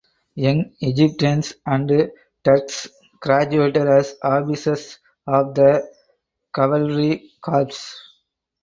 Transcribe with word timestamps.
Young 0.33 0.71
Egyptians 0.79 1.53
and 1.63 2.09
Turks 2.43 2.87
graduated 3.21 3.85
as 3.87 4.15
officers 4.23 4.97
of 5.27 5.53
the 5.53 5.87
Cavalry 6.55 7.31
Corps. 7.39 7.93